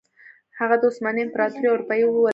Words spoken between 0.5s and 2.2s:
هغه د عثماني امپراتورۍ او اروپايي ولکې